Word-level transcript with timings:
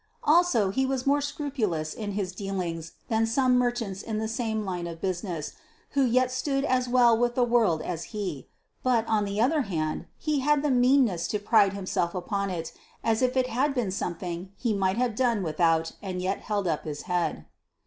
Also, 0.23 0.71
he 0.71 0.83
was 0.83 1.05
more 1.05 1.21
scrupulous 1.21 1.93
in 1.93 2.13
his 2.13 2.31
dealings 2.31 2.93
than 3.07 3.27
some 3.27 3.55
merchants 3.55 4.01
in 4.01 4.17
the 4.17 4.27
same 4.27 4.65
line 4.65 4.87
of 4.87 4.99
business, 4.99 5.51
who 5.91 6.03
yet 6.03 6.31
stood 6.31 6.65
as 6.65 6.89
well 6.89 7.15
with 7.15 7.35
the 7.35 7.43
world 7.43 7.83
as 7.83 8.05
he; 8.05 8.47
but, 8.81 9.05
on 9.07 9.25
the 9.25 9.39
other 9.39 9.61
hand, 9.61 10.07
he 10.17 10.39
had 10.39 10.63
the 10.63 10.71
meanness 10.71 11.27
to 11.27 11.37
pride 11.37 11.73
himself 11.73 12.15
upon 12.15 12.49
it 12.49 12.73
as 13.03 13.21
if 13.21 13.37
it 13.37 13.45
had 13.45 13.75
been 13.75 13.91
something 13.91 14.51
he 14.57 14.73
might 14.73 14.97
have 14.97 15.13
done 15.13 15.43
without 15.43 15.91
and 16.01 16.19
yet 16.19 16.39
held 16.39 16.67
up 16.67 16.83
his 16.83 17.03
head. 17.03 17.45